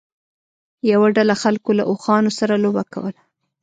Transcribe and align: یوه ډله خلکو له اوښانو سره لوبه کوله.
یوه 0.91 1.07
ډله 1.15 1.35
خلکو 1.43 1.69
له 1.79 1.83
اوښانو 1.89 2.31
سره 2.39 2.53
لوبه 2.63 2.83
کوله. 2.93 3.21